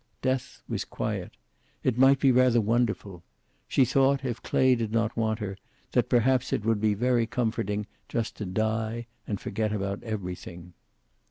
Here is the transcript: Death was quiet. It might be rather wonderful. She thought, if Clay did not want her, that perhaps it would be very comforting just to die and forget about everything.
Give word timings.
Death 0.23 0.63
was 0.67 0.83
quiet. 0.83 1.37
It 1.83 1.95
might 1.95 2.19
be 2.19 2.31
rather 2.31 2.59
wonderful. 2.59 3.23
She 3.67 3.85
thought, 3.85 4.25
if 4.25 4.41
Clay 4.41 4.73
did 4.73 4.91
not 4.91 5.15
want 5.15 5.37
her, 5.37 5.59
that 5.91 6.09
perhaps 6.09 6.51
it 6.51 6.65
would 6.65 6.81
be 6.81 6.95
very 6.95 7.27
comforting 7.27 7.85
just 8.09 8.35
to 8.37 8.45
die 8.47 9.05
and 9.27 9.39
forget 9.39 9.71
about 9.71 10.01
everything. 10.01 10.73